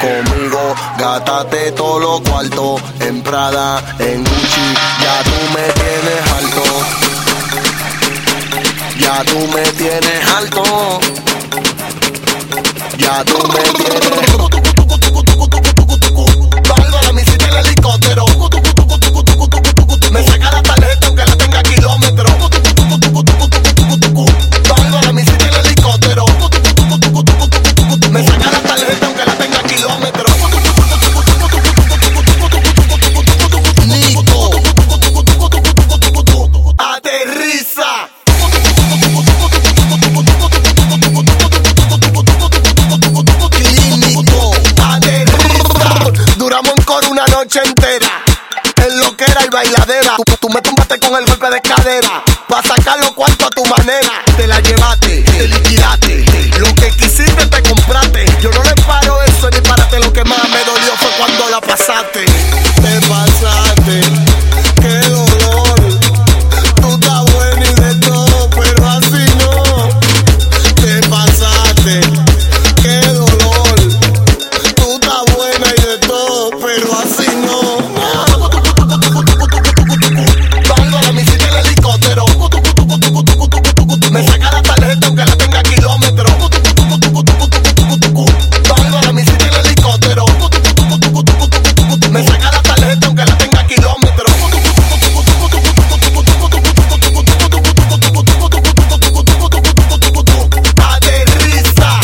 [0.00, 0.74] conmigo.
[0.98, 4.74] Gátate todos los cuartos en Prada, en Gucci.
[5.00, 6.62] Ya tú me tienes alto.
[8.98, 11.00] Ya tú me tienes alto.
[12.98, 14.53] Ya tú me tienes alto.
[50.16, 52.22] Tú, me tumbaste con el golpe de cadera.
[52.48, 54.22] Pa' sacar los cuartos a tu manera.
[54.36, 56.24] Te la llevaste, te liquidaste.
[56.58, 58.24] Lo que quisiste te compraste.
[58.40, 59.98] Yo no le paro eso ni párate.
[59.98, 62.26] Lo que más me dolió fue cuando la pasaste.
[62.26, 62.73] Te pasaste.
[92.94, 94.32] Tarjeta aunque la tenga kilómetros.
[100.76, 102.00] Aterriza.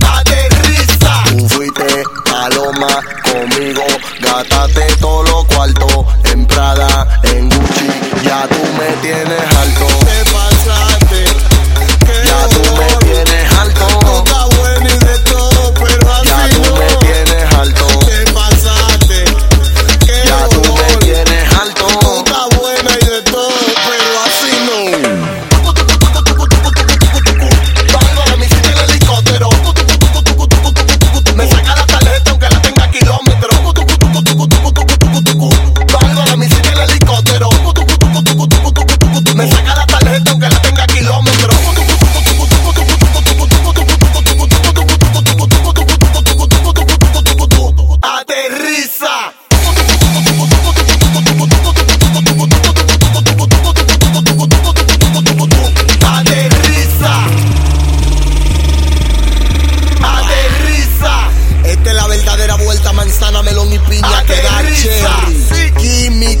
[0.00, 1.24] Aterriza.
[1.30, 3.84] Tú fuiste paloma conmigo,
[4.20, 7.86] gátate todo lo cuarto en Prada, en Gucci,
[8.24, 10.57] ya tú me tienes alto.
[62.78, 65.72] Vuelta manzana, melón y piña ah, que da cherry.
[65.78, 66.37] Químico,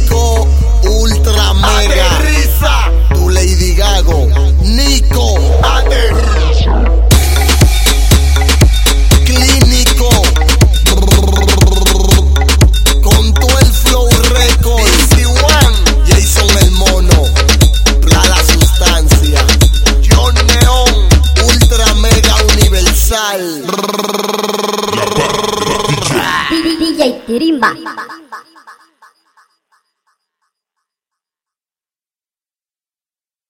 [27.38, 28.27] 拎吧吧。